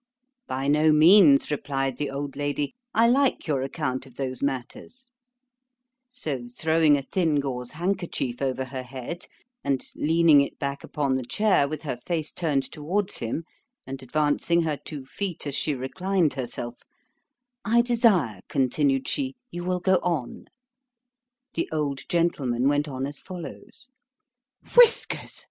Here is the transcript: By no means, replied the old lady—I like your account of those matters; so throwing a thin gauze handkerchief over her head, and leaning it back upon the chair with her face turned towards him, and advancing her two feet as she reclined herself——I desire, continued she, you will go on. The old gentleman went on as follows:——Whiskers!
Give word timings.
By 0.47 0.67
no 0.67 0.91
means, 0.91 1.51
replied 1.51 1.97
the 1.97 2.09
old 2.09 2.35
lady—I 2.35 3.07
like 3.07 3.45
your 3.45 3.61
account 3.61 4.07
of 4.07 4.15
those 4.15 4.41
matters; 4.41 5.11
so 6.09 6.47
throwing 6.57 6.97
a 6.97 7.03
thin 7.03 7.39
gauze 7.39 7.73
handkerchief 7.73 8.41
over 8.41 8.65
her 8.65 8.81
head, 8.81 9.27
and 9.63 9.85
leaning 9.95 10.41
it 10.41 10.57
back 10.57 10.83
upon 10.83 11.13
the 11.13 11.23
chair 11.23 11.67
with 11.67 11.83
her 11.83 11.99
face 12.03 12.31
turned 12.31 12.63
towards 12.71 13.17
him, 13.19 13.43
and 13.85 14.01
advancing 14.01 14.63
her 14.63 14.75
two 14.75 15.05
feet 15.05 15.45
as 15.45 15.53
she 15.53 15.75
reclined 15.75 16.33
herself——I 16.33 17.83
desire, 17.83 18.41
continued 18.49 19.07
she, 19.07 19.35
you 19.51 19.63
will 19.63 19.79
go 19.79 19.97
on. 20.01 20.45
The 21.53 21.69
old 21.71 22.09
gentleman 22.09 22.67
went 22.67 22.87
on 22.87 23.05
as 23.05 23.19
follows:——Whiskers! 23.19 25.39